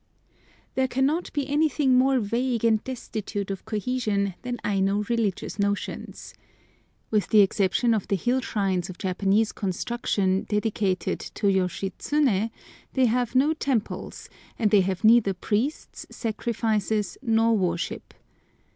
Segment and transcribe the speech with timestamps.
[0.73, 6.33] THERE cannot be anything more vague and destitute of cohesion than Aino religious notions.
[7.11, 12.49] With the exception of the hill shrines of Japanese construction dedicated to Yoshitsuné,
[12.93, 14.27] they have no temples,
[14.57, 18.15] and they have neither priests, sacrifices, nor worship.